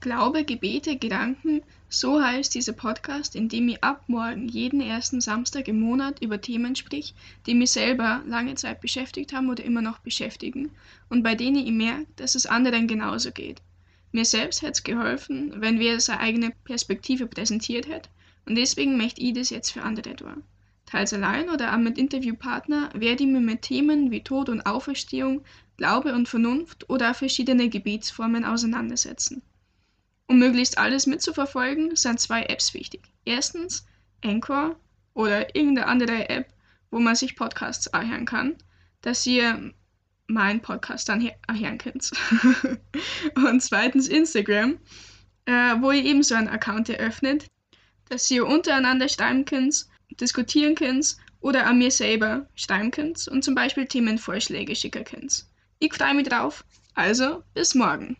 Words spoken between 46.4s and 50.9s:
Account eröffnet, dass ihr untereinander schreiben könnt, diskutieren